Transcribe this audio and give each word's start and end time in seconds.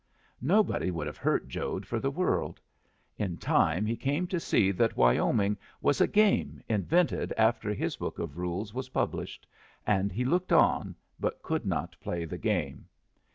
Nobody 0.41 0.89
would 0.89 1.05
have 1.05 1.17
hurt 1.19 1.47
Jode 1.47 1.85
for 1.85 1.99
the 1.99 2.09
world. 2.09 2.59
In 3.19 3.37
time 3.37 3.85
he 3.85 3.95
came 3.95 4.25
to 4.29 4.39
see 4.39 4.71
that 4.71 4.97
Wyoming 4.97 5.57
was 5.79 6.01
a 6.01 6.07
game 6.07 6.59
invented 6.67 7.31
after 7.37 7.71
his 7.71 7.97
book 7.97 8.17
of 8.17 8.39
rules 8.39 8.73
was 8.73 8.89
published, 8.89 9.45
and 9.85 10.11
he 10.11 10.25
looked 10.25 10.51
on, 10.51 10.95
but 11.19 11.43
could 11.43 11.67
not 11.67 11.95
play 12.01 12.25
the 12.25 12.39
game. 12.39 12.87